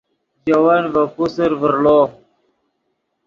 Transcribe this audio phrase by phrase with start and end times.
[0.43, 1.99] ژے ون ڤے پوسر ڤرڑو